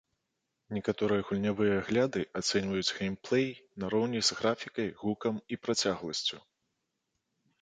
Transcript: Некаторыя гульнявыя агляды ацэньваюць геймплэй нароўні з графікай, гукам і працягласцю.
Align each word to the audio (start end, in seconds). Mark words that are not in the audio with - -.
Некаторыя 0.75 1.25
гульнявыя 1.27 1.73
агляды 1.81 2.21
ацэньваюць 2.41 2.95
геймплэй 3.01 3.47
нароўні 3.85 4.23
з 4.31 4.39
графікай, 4.41 4.87
гукам 5.03 5.35
і 5.45 5.55
працягласцю. 5.67 6.37